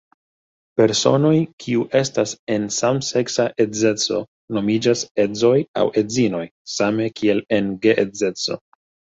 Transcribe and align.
Personoj 0.79 1.33
kiu 1.65 1.83
estas 1.99 2.33
en 2.55 2.65
samseksa 2.77 3.45
edzeco 3.65 4.19
nomiĝas 4.59 5.05
edzoj 5.27 5.55
aŭ 5.83 5.87
edzinoj, 6.03 6.43
same 6.81 7.07
kiel 7.21 7.45
en 7.61 7.73
geedzeco. 7.87 8.63